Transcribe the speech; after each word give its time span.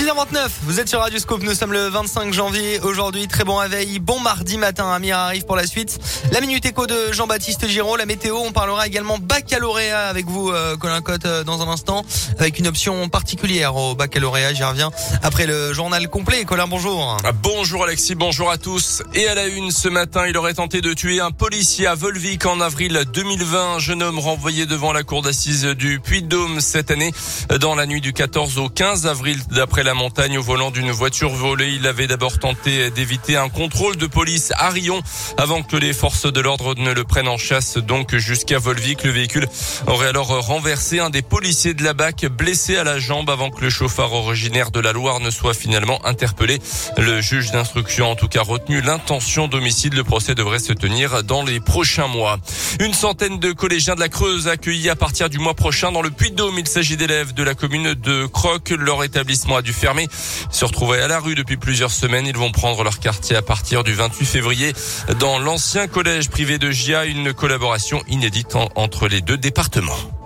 6h29, 0.00 0.48
vous 0.62 0.80
êtes 0.80 0.88
sur 0.88 1.00
Radio 1.00 1.18
Scope, 1.18 1.42
nous 1.42 1.52
sommes 1.52 1.74
le 1.74 1.88
25 1.88 2.32
janvier 2.32 2.80
aujourd'hui, 2.80 3.28
très 3.28 3.44
bon 3.44 3.56
réveil, 3.56 3.98
bon 3.98 4.18
mardi 4.18 4.56
matin, 4.56 4.90
Amir 4.90 5.18
arrive 5.18 5.44
pour 5.44 5.56
la 5.56 5.66
suite. 5.66 5.98
La 6.32 6.40
Minute 6.40 6.64
Éco 6.64 6.86
de 6.86 7.12
Jean-Baptiste 7.12 7.68
Giraud, 7.68 7.96
la 7.96 8.06
météo, 8.06 8.38
on 8.38 8.50
parlera 8.50 8.86
également 8.86 9.18
baccalauréat 9.18 10.08
avec 10.08 10.24
vous 10.24 10.48
euh, 10.48 10.78
Colin 10.78 11.02
Cotte 11.02 11.26
euh, 11.26 11.44
dans 11.44 11.60
un 11.60 11.68
instant, 11.68 12.02
avec 12.38 12.58
une 12.58 12.66
option 12.66 13.10
particulière 13.10 13.76
au 13.76 13.94
baccalauréat, 13.94 14.54
j'y 14.54 14.64
reviens 14.64 14.90
après 15.22 15.44
le 15.44 15.74
journal 15.74 16.08
complet. 16.08 16.46
Colin, 16.46 16.66
bonjour. 16.66 17.18
Ah, 17.22 17.32
bonjour 17.32 17.84
Alexis, 17.84 18.14
bonjour 18.14 18.50
à 18.50 18.56
tous. 18.56 19.02
Et 19.12 19.28
à 19.28 19.34
la 19.34 19.48
une 19.48 19.70
ce 19.70 19.88
matin, 19.90 20.26
il 20.26 20.38
aurait 20.38 20.54
tenté 20.54 20.80
de 20.80 20.94
tuer 20.94 21.20
un 21.20 21.30
policier 21.30 21.86
à 21.86 21.94
Volvic 21.94 22.46
en 22.46 22.62
avril 22.62 23.04
2020, 23.12 23.74
un 23.74 23.78
jeune 23.78 24.02
homme 24.02 24.18
renvoyé 24.18 24.64
devant 24.64 24.94
la 24.94 25.02
cour 25.02 25.20
d'assises 25.20 25.66
du 25.66 26.00
Puy-de-Dôme 26.00 26.62
cette 26.62 26.90
année, 26.90 27.12
dans 27.60 27.74
la 27.74 27.84
nuit 27.84 28.00
du 28.00 28.14
14 28.14 28.56
au 28.56 28.70
15 28.70 29.06
avril 29.06 29.38
d'après 29.50 29.82
la 29.82 29.89
la 29.90 29.94
montagne 29.94 30.38
au 30.38 30.42
volant 30.42 30.70
d'une 30.70 30.92
voiture 30.92 31.30
volée. 31.30 31.72
Il 31.72 31.84
avait 31.88 32.06
d'abord 32.06 32.38
tenté 32.38 32.92
d'éviter 32.92 33.34
un 33.34 33.48
contrôle 33.48 33.96
de 33.96 34.06
police 34.06 34.52
à 34.56 34.70
Rion 34.70 35.02
avant 35.36 35.64
que 35.64 35.76
les 35.76 35.92
forces 35.92 36.32
de 36.32 36.40
l'ordre 36.40 36.76
ne 36.76 36.92
le 36.92 37.02
prennent 37.02 37.26
en 37.26 37.38
chasse 37.38 37.76
donc 37.76 38.14
jusqu'à 38.14 38.60
Volvic. 38.60 39.02
Le 39.02 39.10
véhicule 39.10 39.48
aurait 39.88 40.06
alors 40.06 40.28
renversé 40.46 41.00
un 41.00 41.10
des 41.10 41.22
policiers 41.22 41.74
de 41.74 41.82
la 41.82 41.92
BAC 41.92 42.26
blessé 42.26 42.76
à 42.76 42.84
la 42.84 43.00
jambe 43.00 43.30
avant 43.30 43.50
que 43.50 43.62
le 43.62 43.68
chauffeur 43.68 44.12
originaire 44.12 44.70
de 44.70 44.78
la 44.78 44.92
Loire 44.92 45.18
ne 45.18 45.28
soit 45.28 45.54
finalement 45.54 46.06
interpellé. 46.06 46.60
Le 46.96 47.20
juge 47.20 47.50
d'instruction 47.50 48.12
en 48.12 48.14
tout 48.14 48.28
cas 48.28 48.42
retenu 48.42 48.82
l'intention 48.82 49.48
d'homicide. 49.48 49.94
Le 49.94 50.04
procès 50.04 50.36
devrait 50.36 50.60
se 50.60 50.72
tenir 50.72 51.24
dans 51.24 51.42
les 51.42 51.58
prochains 51.58 52.06
mois. 52.06 52.38
Une 52.78 52.94
centaine 52.94 53.40
de 53.40 53.50
collégiens 53.50 53.96
de 53.96 54.00
la 54.00 54.08
Creuse 54.08 54.46
accueillis 54.46 54.88
à 54.88 54.94
partir 54.94 55.28
du 55.28 55.40
mois 55.40 55.54
prochain 55.54 55.90
dans 55.90 56.02
le 56.02 56.10
Puy-de-Dôme. 56.10 56.60
Il 56.60 56.68
s'agit 56.68 56.96
d'élèves 56.96 57.34
de 57.34 57.42
la 57.42 57.56
commune 57.56 57.94
de 57.94 58.26
Croc. 58.26 58.70
Leur 58.70 59.02
établissement 59.02 59.56
a 59.56 59.62
dû 59.62 59.72
fermés 59.80 60.08
se 60.50 60.64
retrouvaient 60.64 61.00
à 61.00 61.08
la 61.08 61.18
rue 61.18 61.34
depuis 61.34 61.56
plusieurs 61.56 61.90
semaines. 61.90 62.26
Ils 62.26 62.36
vont 62.36 62.52
prendre 62.52 62.84
leur 62.84 63.00
quartier 63.00 63.34
à 63.34 63.42
partir 63.42 63.82
du 63.82 63.94
28 63.94 64.26
février 64.26 64.72
dans 65.18 65.38
l'ancien 65.38 65.88
collège 65.88 66.28
privé 66.28 66.58
de 66.58 66.70
GIA, 66.70 67.06
une 67.06 67.32
collaboration 67.32 68.02
inédite 68.06 68.56
entre 68.76 69.08
les 69.08 69.22
deux 69.22 69.38
départements. 69.38 70.19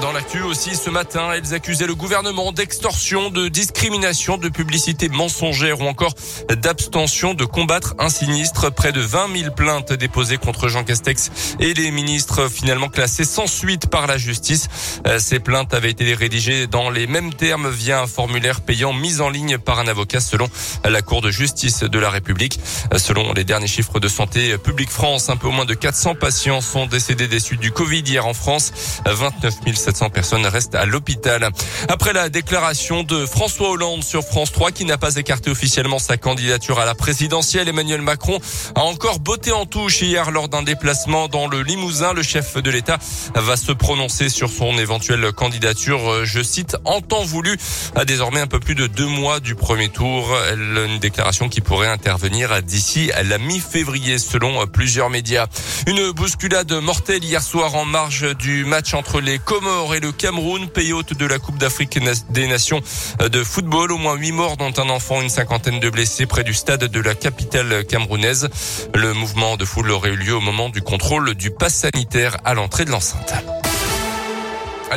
Dans 0.00 0.12
l'actu 0.12 0.42
aussi, 0.42 0.76
ce 0.76 0.90
matin, 0.90 1.32
elles 1.32 1.54
accusaient 1.54 1.86
le 1.86 1.94
gouvernement 1.94 2.52
d'extorsion, 2.52 3.30
de 3.30 3.48
discrimination, 3.48 4.36
de 4.36 4.48
publicité 4.48 5.08
mensongère 5.08 5.80
ou 5.80 5.84
encore 5.84 6.12
d'abstention 6.50 7.34
de 7.34 7.44
combattre 7.44 7.94
un 7.98 8.08
sinistre. 8.08 8.70
Près 8.70 8.92
de 8.92 9.00
20 9.00 9.34
000 9.42 9.54
plaintes 9.54 9.92
déposées 9.92 10.36
contre 10.36 10.68
Jean 10.68 10.84
Castex 10.84 11.30
et 11.60 11.72
les 11.72 11.90
ministres 11.90 12.48
finalement 12.48 12.88
classés 12.88 13.24
sans 13.24 13.46
suite 13.46 13.86
par 13.86 14.06
la 14.06 14.18
justice. 14.18 14.68
Euh, 15.06 15.18
ces 15.18 15.38
plaintes 15.38 15.72
avaient 15.72 15.90
été 15.90 16.14
rédigées 16.14 16.66
dans 16.66 16.90
les 16.90 17.06
mêmes 17.06 17.32
termes 17.32 17.70
via 17.70 18.02
un 18.02 18.06
formulaire 18.06 18.60
payant 18.60 18.92
mis 18.92 19.20
en 19.20 19.30
ligne 19.30 19.56
par 19.56 19.78
un 19.78 19.86
avocat 19.86 20.20
selon 20.20 20.48
la 20.84 21.00
Cour 21.00 21.22
de 21.22 21.30
justice 21.30 21.80
de 21.80 21.98
la 21.98 22.10
République. 22.10 22.58
Euh, 22.92 22.98
selon 22.98 23.32
les 23.32 23.44
derniers 23.44 23.66
chiffres 23.66 24.00
de 24.00 24.08
Santé 24.08 24.58
publique 24.58 24.90
France, 24.90 25.30
un 25.30 25.36
peu 25.36 25.48
moins 25.48 25.64
de 25.64 25.74
400 25.74 26.16
patients 26.16 26.60
sont 26.60 26.86
décédés 26.86 27.28
des 27.28 27.40
suites 27.40 27.60
du 27.60 27.72
Covid 27.72 28.00
hier 28.00 28.26
en 28.26 28.34
France. 28.34 28.72
29 29.06 29.54
700 29.86 30.10
personnes 30.10 30.46
restent 30.46 30.74
à 30.74 30.84
l'hôpital. 30.84 31.48
Après 31.88 32.12
la 32.12 32.28
déclaration 32.28 33.04
de 33.04 33.24
François 33.24 33.70
Hollande 33.70 34.02
sur 34.02 34.24
France 34.24 34.50
3 34.50 34.72
qui 34.72 34.84
n'a 34.84 34.98
pas 34.98 35.14
écarté 35.14 35.48
officiellement 35.48 36.00
sa 36.00 36.16
candidature 36.16 36.80
à 36.80 36.84
la 36.84 36.96
présidentielle, 36.96 37.68
Emmanuel 37.68 38.02
Macron 38.02 38.40
a 38.74 38.80
encore 38.80 39.20
botté 39.20 39.52
en 39.52 39.64
touche 39.64 40.02
hier 40.02 40.32
lors 40.32 40.48
d'un 40.48 40.64
déplacement 40.64 41.28
dans 41.28 41.46
le 41.46 41.62
Limousin. 41.62 42.14
Le 42.14 42.24
chef 42.24 42.56
de 42.56 42.68
l'État 42.68 42.98
va 43.36 43.56
se 43.56 43.70
prononcer 43.70 44.28
sur 44.28 44.50
son 44.50 44.76
éventuelle 44.76 45.30
candidature, 45.30 46.24
je 46.24 46.42
cite, 46.42 46.76
en 46.84 47.00
temps 47.00 47.22
voulu, 47.22 47.56
à 47.94 48.04
désormais 48.04 48.40
un 48.40 48.48
peu 48.48 48.58
plus 48.58 48.74
de 48.74 48.88
deux 48.88 49.06
mois 49.06 49.38
du 49.38 49.54
premier 49.54 49.88
tour. 49.88 50.36
Une 50.56 50.98
déclaration 50.98 51.48
qui 51.48 51.60
pourrait 51.60 51.86
intervenir 51.86 52.60
d'ici 52.60 53.12
la 53.22 53.38
mi-février 53.38 54.18
selon 54.18 54.66
plusieurs 54.66 55.10
médias. 55.10 55.46
Une 55.86 56.10
bousculade 56.10 56.72
mortelle 56.72 57.22
hier 57.22 57.40
soir 57.40 57.76
en 57.76 57.84
marge 57.84 58.36
du 58.36 58.64
match 58.64 58.92
entre 58.92 59.20
les 59.20 59.38
Comores 59.38 59.75
et 59.94 60.00
le 60.00 60.10
Cameroun, 60.10 60.68
pays 60.68 60.92
hôte 60.92 61.12
de 61.12 61.26
la 61.26 61.38
Coupe 61.38 61.58
d'Afrique 61.58 61.98
des 62.30 62.46
Nations 62.46 62.80
de 63.20 63.44
football. 63.44 63.92
Au 63.92 63.98
moins 63.98 64.14
huit 64.14 64.32
morts, 64.32 64.56
dont 64.56 64.72
un 64.78 64.88
enfant, 64.88 65.20
une 65.20 65.28
cinquantaine 65.28 65.80
de 65.80 65.90
blessés 65.90 66.26
près 66.26 66.44
du 66.44 66.54
stade 66.54 66.84
de 66.84 67.00
la 67.00 67.14
capitale 67.14 67.84
camerounaise. 67.84 68.48
Le 68.94 69.12
mouvement 69.12 69.56
de 69.56 69.64
foule 69.64 69.90
aurait 69.90 70.10
eu 70.10 70.16
lieu 70.16 70.34
au 70.34 70.40
moment 70.40 70.70
du 70.70 70.80
contrôle 70.80 71.34
du 71.34 71.50
pass 71.50 71.74
sanitaire 71.74 72.38
à 72.44 72.54
l'entrée 72.54 72.84
de 72.84 72.90
l'enceinte. 72.90 73.34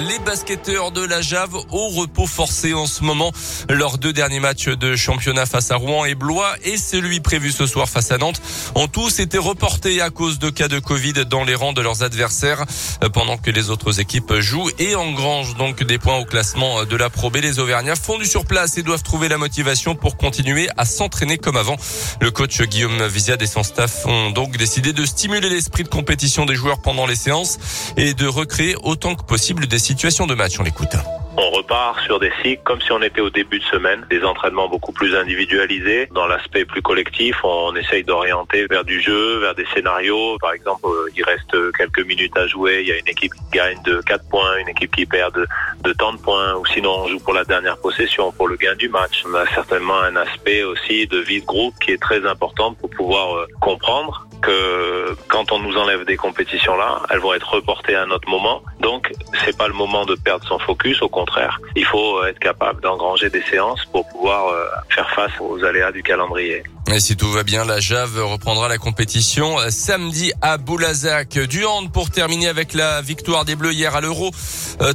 Les 0.07 0.19
basketteurs 0.19 0.91
de 0.91 1.03
la 1.03 1.21
Jave 1.21 1.55
au 1.71 1.87
repos 1.89 2.25
forcé 2.25 2.73
en 2.73 2.85
ce 2.85 3.03
moment. 3.03 3.33
Leurs 3.69 3.97
deux 3.97 4.13
derniers 4.13 4.39
matchs 4.39 4.69
de 4.69 4.95
championnat 4.95 5.45
face 5.45 5.71
à 5.71 5.75
Rouen 5.75 6.05
et 6.05 6.15
Blois 6.15 6.55
et 6.63 6.77
celui 6.77 7.19
prévu 7.19 7.51
ce 7.51 7.65
soir 7.65 7.89
face 7.89 8.11
à 8.11 8.17
Nantes 8.17 8.41
ont 8.75 8.87
tous 8.87 9.19
été 9.19 9.37
reportés 9.37 9.99
à 9.99 10.09
cause 10.09 10.39
de 10.39 10.49
cas 10.49 10.69
de 10.69 10.79
Covid 10.79 11.25
dans 11.25 11.43
les 11.43 11.53
rangs 11.53 11.73
de 11.73 11.81
leurs 11.81 12.01
adversaires 12.03 12.65
pendant 13.11 13.37
que 13.37 13.51
les 13.51 13.69
autres 13.71 13.99
équipes 13.99 14.35
jouent 14.35 14.69
et 14.79 14.95
engrangent 14.95 15.55
donc 15.55 15.83
des 15.83 15.97
points 15.97 16.17
au 16.17 16.25
classement 16.25 16.85
de 16.85 16.95
la 16.95 17.09
Pro 17.09 17.29
B. 17.29 17.37
Les 17.37 17.59
Auvergnats 17.59 17.97
font 17.97 18.17
du 18.17 18.25
surplace 18.25 18.77
et 18.77 18.83
doivent 18.83 19.03
trouver 19.03 19.27
la 19.27 19.37
motivation 19.37 19.95
pour 19.95 20.15
continuer 20.15 20.69
à 20.77 20.85
s'entraîner 20.85 21.37
comme 21.37 21.57
avant. 21.57 21.75
Le 22.21 22.31
coach 22.31 22.61
Guillaume 22.61 23.05
Viziade 23.07 23.41
et 23.41 23.47
son 23.47 23.63
staff 23.63 24.05
ont 24.05 24.29
donc 24.29 24.55
décidé 24.55 24.93
de 24.93 25.05
stimuler 25.05 25.49
l'esprit 25.49 25.83
de 25.83 25.89
compétition 25.89 26.45
des 26.45 26.55
joueurs 26.55 26.81
pendant 26.81 27.05
les 27.05 27.15
séances 27.15 27.57
et 27.97 28.13
de 28.13 28.27
recréer 28.27 28.75
autant 28.83 29.15
que 29.15 29.23
possible 29.23 29.67
des 29.67 29.88
situation 29.89 30.27
de 30.27 30.35
match. 30.35 30.59
On 30.59 30.63
l'écoute. 30.63 30.95
On 31.35 31.49
repart 31.49 31.99
sur 32.01 32.19
des 32.19 32.31
cycles 32.43 32.61
comme 32.63 32.81
si 32.81 32.91
on 32.91 33.01
était 33.01 33.21
au 33.21 33.29
début 33.29 33.59
de 33.59 33.63
semaine, 33.63 34.05
des 34.09 34.23
entraînements 34.23 34.67
beaucoup 34.67 34.91
plus 34.91 35.15
individualisés. 35.15 36.07
Dans 36.13 36.27
l'aspect 36.27 36.65
plus 36.65 36.81
collectif, 36.81 37.37
on 37.43 37.75
essaye 37.75 38.03
d'orienter 38.03 38.67
vers 38.67 38.83
du 38.83 39.01
jeu, 39.01 39.39
vers 39.39 39.55
des 39.55 39.65
scénarios. 39.73 40.37
Par 40.39 40.53
exemple, 40.53 40.85
euh, 40.85 41.09
il 41.15 41.23
reste 41.23 41.55
quelques 41.77 42.05
minutes 42.05 42.37
à 42.37 42.45
jouer, 42.45 42.81
il 42.81 42.87
y 42.87 42.91
a 42.91 42.97
une 42.99 43.07
équipe 43.07 43.33
qui 43.33 43.57
gagne 43.57 43.81
de 43.83 44.01
4 44.01 44.29
points, 44.29 44.57
une 44.59 44.69
équipe 44.69 44.93
qui 44.95 45.05
perd 45.05 45.33
de, 45.33 45.47
de 45.83 45.93
tant 45.93 46.13
de 46.13 46.19
points, 46.19 46.53
ou 46.55 46.65
sinon 46.67 46.91
on 47.05 47.07
joue 47.07 47.19
pour 47.19 47.33
la 47.33 47.45
dernière 47.45 47.77
possession, 47.77 48.31
pour 48.31 48.47
le 48.47 48.57
gain 48.57 48.75
du 48.75 48.89
match. 48.89 49.23
On 49.27 49.33
a 49.33 49.47
certainement 49.55 50.01
un 50.01 50.15
aspect 50.17 50.63
aussi 50.63 51.07
de 51.07 51.17
vie 51.17 51.41
de 51.41 51.45
groupe 51.45 51.73
qui 51.83 51.91
est 51.91 52.01
très 52.01 52.25
important 52.27 52.73
pour 52.75 52.89
pouvoir 52.91 53.35
euh, 53.35 53.47
comprendre 53.61 54.28
que 54.41 55.15
quand 55.27 55.51
on 55.51 55.59
nous 55.59 55.75
enlève 55.77 56.05
des 56.05 56.17
compétitions 56.17 56.75
là, 56.75 57.01
elles 57.09 57.19
vont 57.19 57.33
être 57.33 57.49
reportées 57.49 57.95
à 57.95 58.03
un 58.03 58.11
autre 58.11 58.29
moment. 58.29 58.61
Donc, 58.79 59.11
c'est 59.45 59.57
pas 59.57 59.67
le 59.67 59.73
moment 59.73 60.05
de 60.05 60.15
perdre 60.15 60.45
son 60.47 60.59
focus. 60.59 61.01
Au 61.01 61.09
contraire, 61.09 61.59
il 61.75 61.85
faut 61.85 62.23
être 62.25 62.39
capable 62.39 62.81
d'engranger 62.81 63.29
des 63.29 63.41
séances 63.43 63.85
pour 63.91 64.07
pouvoir 64.07 64.47
euh, 64.47 64.65
faire 64.89 65.09
face 65.11 65.31
aux 65.39 65.63
aléas 65.63 65.91
du 65.91 66.03
calendrier. 66.03 66.63
Et 66.91 66.99
si 66.99 67.15
tout 67.15 67.31
va 67.31 67.43
bien, 67.43 67.65
la 67.65 67.79
Jave 67.79 68.19
reprendra 68.23 68.67
la 68.67 68.77
compétition 68.77 69.59
euh, 69.59 69.69
samedi 69.69 70.31
à 70.41 70.57
Boulazac. 70.57 71.37
Du 71.37 71.65
hand 71.65 71.91
pour 71.91 72.09
terminer 72.09 72.47
avec 72.47 72.73
la 72.73 73.01
victoire 73.01 73.45
des 73.45 73.55
Bleus 73.55 73.73
hier 73.73 73.95
à 73.95 74.01
l'Euro. 74.01 74.31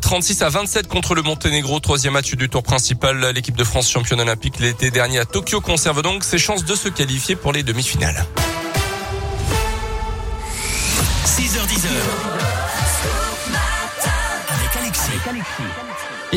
36 0.00 0.42
euh, 0.42 0.46
à 0.46 0.48
27 0.48 0.88
contre 0.88 1.14
le 1.14 1.22
Monténégro. 1.22 1.78
Troisième 1.80 2.14
match 2.14 2.34
du 2.34 2.48
tour 2.48 2.62
principal. 2.62 3.20
L'équipe 3.34 3.56
de 3.56 3.64
France 3.64 3.90
championne 3.90 4.20
olympique 4.20 4.58
l'été 4.58 4.90
dernier 4.90 5.20
à 5.20 5.24
Tokyo 5.24 5.60
conserve 5.60 6.02
donc 6.02 6.24
ses 6.24 6.38
chances 6.38 6.64
de 6.64 6.74
se 6.74 6.88
qualifier 6.88 7.36
pour 7.36 7.52
les 7.52 7.62
demi-finales. 7.62 8.26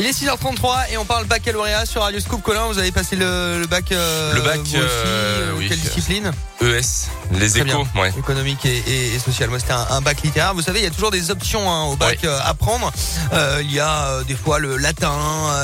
Il 0.08 0.12
est 0.12 0.26
6h33 0.26 0.90
et 0.90 0.96
on 0.96 1.04
parle 1.04 1.26
baccalauréat 1.26 1.84
sur 1.84 2.00
Radio 2.00 2.18
Scoop. 2.18 2.40
Colin, 2.40 2.66
vous 2.68 2.78
avez 2.78 2.92
passé 2.92 3.14
le, 3.14 3.66
bac. 3.68 3.92
Euh, 3.92 4.32
le 4.32 4.40
bac, 4.40 4.60
euh, 4.74 5.52
oui. 5.58 5.68
Quelle 5.68 5.80
discipline 5.80 6.32
ES, 6.60 7.08
les 7.32 7.58
échos, 7.58 7.86
ouais. 7.94 8.12
économique 8.18 8.64
et, 8.64 9.14
et, 9.14 9.18
social. 9.18 9.48
Moi, 9.48 9.60
c'était 9.60 9.74
un, 9.74 10.00
bac 10.00 10.22
littéraire. 10.22 10.54
Vous 10.54 10.62
savez, 10.62 10.80
il 10.80 10.84
y 10.84 10.88
a 10.88 10.90
toujours 10.90 11.10
des 11.10 11.30
options 11.30 11.70
hein, 11.70 11.84
au 11.84 11.96
bac 11.96 12.24
euh, 12.24 12.38
à 12.42 12.54
prendre. 12.54 12.90
Euh, 13.32 13.60
il 13.62 13.72
y 13.72 13.78
a 13.78 14.06
euh, 14.06 14.24
des 14.24 14.34
fois 14.34 14.58
le 14.58 14.76
latin, 14.76 15.12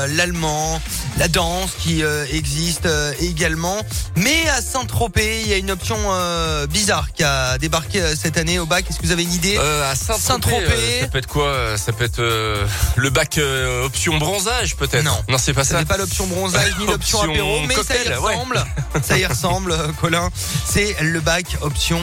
l'allemand, 0.09 0.81
la 1.19 1.29
danse 1.29 1.71
qui 1.79 2.03
existe 2.33 2.89
également. 3.21 3.77
Mais 4.17 4.49
à 4.49 4.61
Saint-Tropez, 4.61 5.43
il 5.43 5.49
y 5.49 5.55
a 5.55 5.57
une 5.57 5.71
option 5.71 5.97
bizarre 6.69 7.13
qui 7.13 7.23
a 7.23 7.59
débarqué 7.59 8.03
cette 8.17 8.37
année 8.37 8.59
au 8.59 8.67
bac. 8.67 8.85
Est-ce 8.89 8.99
que 8.99 9.07
vous 9.07 9.13
avez 9.13 9.23
une 9.23 9.33
idée? 9.33 9.57
À 9.59 9.95
Saint-Tropez, 9.95 11.01
ça 11.01 11.09
peut 11.09 11.19
être 11.19 11.29
quoi 11.29 11.77
Ça 11.77 11.93
peut 11.93 12.05
être 12.05 12.23
le 12.97 13.11
bac 13.11 13.39
option 13.85 14.19
bronzage, 14.19 14.77
peut-être? 14.77 15.05
Non, 15.05 15.17
non, 15.29 15.39
c'est 15.39 15.55
pas 15.55 15.65
ça. 15.65 15.79
C'est 15.79 15.89
pas 15.89 15.97
l'option 15.97 16.27
bronzage 16.27 16.75
ni 16.79 16.87
l'option 16.87 17.23
apéro, 17.23 17.61
mais 17.67 17.75
ça 17.75 17.97
y 17.97 18.09
ressemble. 18.15 18.65
ça 19.03 19.19
y 19.19 19.27
ressemble, 19.27 19.77
Colin. 20.01 20.31
C'est 20.67 20.97
le 21.01 21.21
bac 21.21 21.57
option 21.61 22.01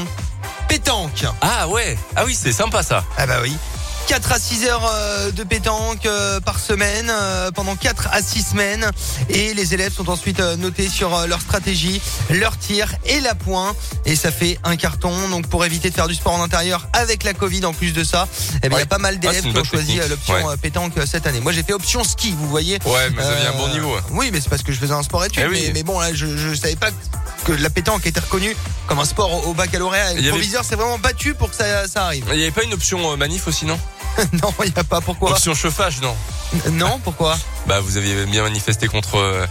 pétanque. 0.67 1.25
Ah 1.41 1.67
ouais. 1.67 1.97
Ah 2.15 2.23
oui, 2.25 2.37
c'est 2.39 2.51
sympa 2.53 2.83
ça. 2.83 3.03
Ah 3.17 3.27
bah 3.27 3.39
oui. 3.41 3.55
4 4.07 4.31
à 4.31 4.39
6 4.39 4.65
heures 4.65 4.91
euh, 4.93 5.31
de 5.31 5.43
pétanque 5.43 6.05
euh, 6.05 6.39
par 6.39 6.59
semaine 6.59 7.09
euh, 7.09 7.51
pendant 7.51 7.75
4 7.75 8.09
à 8.11 8.21
6 8.21 8.43
semaines 8.51 8.89
et 9.29 9.53
les 9.53 9.73
élèves 9.73 9.93
sont 9.93 10.09
ensuite 10.09 10.39
notés 10.39 10.87
sur 10.87 11.27
leur 11.27 11.41
stratégie, 11.41 12.01
leur 12.29 12.57
tir 12.57 12.93
et 13.05 13.19
la 13.19 13.35
pointe 13.35 13.75
et 14.05 14.15
ça 14.15 14.31
fait 14.31 14.59
un 14.63 14.75
carton. 14.75 15.29
Donc 15.29 15.47
pour 15.47 15.65
éviter 15.65 15.89
de 15.89 15.95
faire 15.95 16.07
du 16.07 16.15
sport 16.15 16.33
en 16.33 16.43
intérieur 16.43 16.87
avec 16.93 17.23
la 17.23 17.33
Covid 17.33 17.65
en 17.65 17.73
plus 17.73 17.93
de 17.93 18.03
ça, 18.03 18.27
eh 18.63 18.69
bien, 18.69 18.77
il 18.77 18.81
y 18.81 18.83
a 18.83 18.87
pas 18.87 18.97
mal 18.97 19.19
d'élèves 19.19 19.43
ah, 19.47 19.51
qui 19.51 19.57
ont 19.57 19.63
choisi 19.63 19.99
l'option 20.09 20.35
pétanque 20.61 20.93
cette 21.05 21.27
année. 21.27 21.39
Moi 21.39 21.51
j'ai 21.51 21.63
fait 21.63 21.73
option 21.73 22.03
ski, 22.03 22.33
vous 22.37 22.47
voyez. 22.47 22.79
Ouais, 22.85 23.09
mais 23.15 23.23
ça 23.23 23.33
vient 23.35 23.51
un 23.51 23.57
bon 23.57 23.69
niveau. 23.69 23.95
Oui, 24.11 24.29
mais 24.31 24.41
c'est 24.41 24.49
parce 24.49 24.63
que 24.63 24.71
je 24.71 24.79
faisais 24.79 24.93
un 24.93 25.03
sport 25.03 25.25
études. 25.25 25.43
Eh 25.53 25.71
mais, 25.71 25.83
bon 25.83 25.99
là 25.99 26.13
je, 26.13 26.37
je 26.37 26.53
savais 26.53 26.75
pas 26.75 26.89
que 27.43 27.51
la 27.51 27.69
pétanque 27.69 28.05
était 28.05 28.19
reconnue 28.19 28.55
comme 28.87 28.99
un 28.99 29.05
sport 29.05 29.47
au, 29.47 29.53
baccalauréat. 29.53 30.13
Et 30.13 30.21
le 30.21 30.29
proviseur 30.29 30.63
s'est 30.63 30.75
vraiment 30.75 30.99
battu 30.99 31.33
pour 31.33 31.49
que 31.49 31.55
ça, 31.55 31.87
ça 31.87 32.05
arrive. 32.05 32.25
Il 32.31 32.37
n'y 32.37 32.43
avait 32.43 32.51
pas 32.51 32.63
une 32.63 32.73
option 32.73 33.15
manif 33.17 33.47
aussi, 33.47 33.65
non 33.65 33.79
non, 34.43 34.53
il 34.63 34.71
n'y 34.71 34.79
a 34.79 34.83
pas. 34.83 35.01
Pourquoi 35.01 35.31
Option 35.31 35.53
chauffage, 35.53 36.01
non 36.01 36.15
Non, 36.71 36.99
pourquoi 37.03 37.37
Bah, 37.67 37.79
vous 37.79 37.97
aviez 37.97 38.25
bien 38.25 38.43
manifesté 38.43 38.87
contre. 38.87 39.15
Euh, 39.15 39.45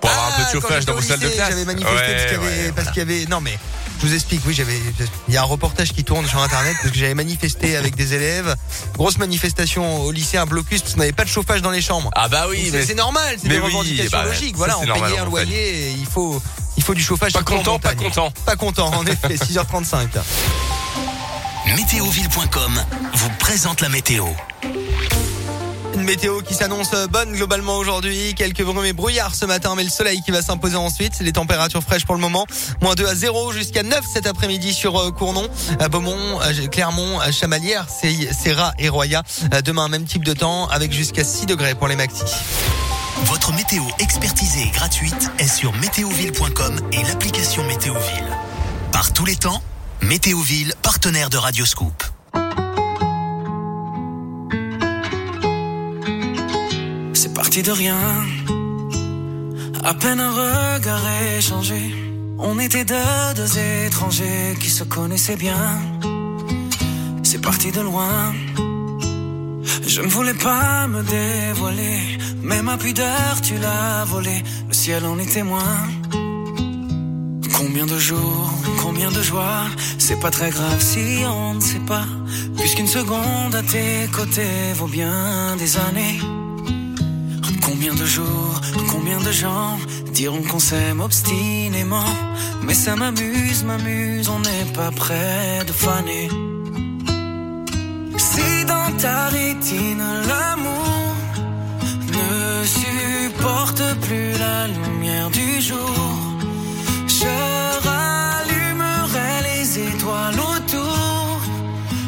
pour 0.00 0.10
avoir 0.10 0.28
un 0.28 0.36
peu 0.36 0.42
de 0.42 0.46
ah, 0.48 0.52
chauffage 0.52 0.84
dans 0.84 0.94
vos 0.94 1.00
salles 1.00 1.20
de 1.20 1.28
classe. 1.28 1.50
J'avais 1.50 1.64
manifesté 1.64 2.72
parce 2.74 2.88
qu'il 2.88 2.98
y 2.98 3.00
avait. 3.00 3.26
Non, 3.26 3.40
mais. 3.40 3.58
Je 3.98 4.06
vous 4.06 4.14
explique, 4.14 4.42
oui, 4.46 4.52
j'avais, 4.52 4.78
il 5.26 5.32
y 5.32 5.38
a 5.38 5.40
un 5.40 5.46
reportage 5.46 5.94
qui 5.94 6.04
tourne 6.04 6.26
sur 6.26 6.38
internet 6.42 6.76
parce 6.82 6.92
que 6.92 6.98
j'avais 6.98 7.14
manifesté 7.14 7.76
avec 7.76 7.96
des 7.96 8.12
élèves. 8.12 8.54
Grosse 8.92 9.16
manifestation 9.16 10.02
au 10.02 10.12
lycée, 10.12 10.36
un 10.36 10.44
blocus 10.44 10.82
parce 10.82 10.92
qu'on 10.92 11.00
n'avait 11.00 11.12
pas 11.12 11.24
de 11.24 11.30
chauffage 11.30 11.62
dans 11.62 11.70
les 11.70 11.80
chambres. 11.80 12.10
Ah 12.14 12.28
bah 12.28 12.44
oui, 12.50 12.70
c'est 12.70 12.94
normal, 12.94 13.36
c'est 13.40 13.48
des 13.48 13.58
revendications 13.58 14.18
bah, 14.18 14.24
logiques. 14.26 14.54
Voilà, 14.54 14.78
on 14.78 14.82
payait 14.82 15.18
un 15.18 15.24
loyer, 15.24 15.92
il 15.98 16.04
faut, 16.04 16.42
il 16.76 16.82
faut 16.82 16.94
du 16.94 17.02
chauffage. 17.02 17.32
Pas 17.32 17.42
content, 17.42 17.78
pas 17.78 17.94
content. 17.94 18.32
Pas 18.44 18.56
content, 18.56 18.88
en 18.94 19.04
effet, 19.06 19.34
6h35. 19.34 20.08
Météoville.com 21.74 22.80
vous 23.14 23.30
présente 23.38 23.80
la 23.80 23.88
météo. 23.88 24.24
Une 25.94 26.02
météo 26.02 26.42
qui 26.42 26.52
s'annonce 26.54 26.90
bonne 27.10 27.32
globalement 27.32 27.78
aujourd'hui. 27.78 28.34
Quelques 28.34 28.62
brumes 28.62 28.84
et 28.84 28.92
brouillards 28.92 29.34
ce 29.34 29.46
matin, 29.46 29.74
mais 29.76 29.82
le 29.82 29.88
soleil 29.90 30.20
qui 30.22 30.30
va 30.30 30.42
s'imposer 30.42 30.76
ensuite. 30.76 31.14
Les 31.20 31.32
températures 31.32 31.82
fraîches 31.82 32.04
pour 32.04 32.14
le 32.14 32.20
moment. 32.20 32.46
Moins 32.82 32.94
2 32.94 33.06
à 33.06 33.14
0 33.14 33.52
jusqu'à 33.52 33.82
9 33.82 34.04
cet 34.12 34.26
après-midi 34.26 34.74
sur 34.74 34.96
euh, 35.00 35.10
Cournon, 35.10 35.48
à 35.80 35.88
Beaumont, 35.88 36.38
Clermont, 36.70 37.18
Chamalières, 37.32 37.86
Serra 37.90 38.74
et 38.78 38.90
Roya. 38.90 39.22
Demain, 39.64 39.88
même 39.88 40.04
type 40.04 40.22
de 40.24 40.34
temps 40.34 40.68
avec 40.68 40.92
jusqu'à 40.92 41.24
6 41.24 41.46
degrés 41.46 41.74
pour 41.74 41.88
les 41.88 41.96
maxis. 41.96 42.24
Votre 43.24 43.52
météo 43.54 43.82
expertisée 43.98 44.62
et 44.62 44.70
gratuite 44.70 45.30
est 45.38 45.48
sur 45.48 45.72
météoville.com 45.74 46.80
et 46.92 47.02
l'application 47.02 47.64
Météoville. 47.66 48.36
Par 48.92 49.12
tous 49.12 49.24
les 49.24 49.36
temps, 49.36 49.62
Météoville, 50.02 50.74
partenaire 50.82 51.30
de 51.30 51.38
Radioscoop. 51.38 52.04
C'est 57.14 57.34
parti 57.34 57.62
de 57.62 57.72
rien. 57.72 57.96
À 59.84 59.94
peine 59.94 60.20
un 60.20 60.30
regard 60.30 61.02
échangé. 61.38 61.94
On 62.38 62.58
était 62.58 62.84
deux, 62.84 63.34
deux 63.34 63.58
étrangers 63.86 64.56
qui 64.60 64.68
se 64.68 64.84
connaissaient 64.84 65.36
bien. 65.36 65.80
C'est 67.22 67.40
parti 67.40 67.72
de 67.72 67.80
loin. 67.80 68.32
Je 69.96 70.02
ne 70.02 70.08
voulais 70.08 70.34
pas 70.34 70.86
me 70.88 71.02
dévoiler, 71.02 72.18
mais 72.42 72.60
ma 72.60 72.76
pudeur 72.76 73.40
tu 73.40 73.54
l'as 73.56 74.04
volée. 74.04 74.42
Le 74.68 74.74
ciel 74.74 75.06
en 75.06 75.18
est 75.18 75.32
témoin. 75.32 75.74
Combien 77.56 77.86
de 77.86 77.98
jours, 77.98 78.52
combien 78.82 79.10
de 79.10 79.22
joies, 79.22 79.64
c'est 79.96 80.20
pas 80.20 80.30
très 80.30 80.50
grave 80.50 80.82
si 80.82 81.24
on 81.26 81.54
ne 81.54 81.60
sait 81.62 81.86
pas, 81.86 82.04
puisqu'une 82.58 82.86
seconde 82.86 83.54
à 83.54 83.62
tes 83.62 84.06
côtés 84.12 84.74
vaut 84.74 84.86
bien 84.86 85.56
des 85.56 85.78
années. 85.78 86.20
Combien 87.62 87.94
de 87.94 88.04
jours, 88.04 88.60
combien 88.92 89.18
de 89.18 89.32
gens 89.32 89.78
diront 90.12 90.42
qu'on 90.42 90.58
s'aime 90.58 91.00
obstinément, 91.00 92.12
mais 92.64 92.74
ça 92.74 92.96
m'amuse, 92.96 93.64
m'amuse, 93.64 94.28
on 94.28 94.40
n'est 94.40 94.72
pas 94.74 94.90
près 94.90 95.64
de 95.66 95.72
faner. 95.72 96.28
Ta 98.98 99.26
rétine 99.28 100.02
l'amour 100.26 101.14
ne 102.16 102.64
supporte 102.64 103.82
plus 104.00 104.32
la 104.38 104.66
lumière 104.68 105.28
du 105.30 105.60
jour, 105.60 105.94
je 107.06 107.34
rallumerai 107.88 109.32
les 109.48 109.78
étoiles 109.80 110.40
autour. 110.54 111.40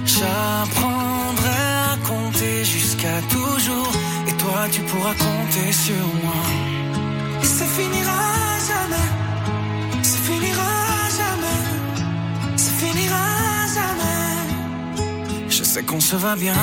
J'apprendrai 0.07 1.63
à 1.93 1.97
compter 2.09 2.65
jusqu'à 2.65 3.21
toujours. 3.31 3.93
Et 4.27 4.33
toi, 4.33 4.67
tu 4.73 4.81
pourras 4.81 5.15
compter 5.15 5.71
sur 5.73 6.07
moi. 6.23 6.43
Et 7.43 7.47
ça 7.47 7.67
finira 7.67 8.38
sais 15.69 15.83
qu'on 15.83 16.01
se 16.01 16.17
va 16.17 16.35
bien. 16.35 16.55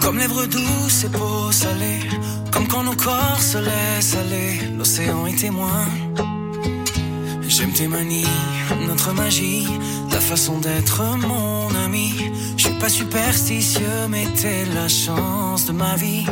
Comme 0.00 0.18
lèvres 0.18 0.46
douces 0.46 1.04
et 1.04 1.08
peau 1.08 1.50
salée. 1.50 2.02
Comme 2.52 2.68
quand 2.68 2.84
nos 2.84 2.94
corps 2.94 3.40
se 3.40 3.58
laissent 3.58 4.14
aller. 4.14 4.52
L'océan 4.78 5.26
est 5.26 5.38
témoin. 5.46 5.86
J'aime 7.48 7.72
tes 7.72 7.88
manies, 7.88 8.32
notre 8.86 9.12
magie, 9.12 9.66
ta 10.10 10.20
façon 10.20 10.58
d'être 10.58 11.02
mon 11.26 11.68
ami. 11.84 12.12
Je 12.56 12.68
suis 12.68 12.78
pas 12.78 12.88
superstitieux, 12.88 14.06
mais 14.08 14.26
t'es 14.40 14.64
la 14.74 14.88
chance 14.88 15.66
de 15.66 15.72
ma 15.72 15.96
vie. 15.96 16.26